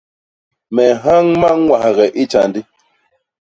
[0.73, 2.61] Me nhañ mañwahge i tjandi.